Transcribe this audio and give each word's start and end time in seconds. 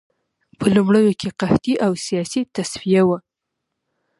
په 0.59 0.65
لومړیو 0.75 1.17
کې 1.19 1.29
قحطي 1.39 1.73
او 1.85 1.91
سیاسي 2.05 2.41
تصفیه 2.55 3.01
وه 3.07 3.17